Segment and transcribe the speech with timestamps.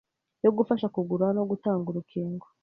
[0.43, 2.45] yo gufasha kugura no gutanga urukingo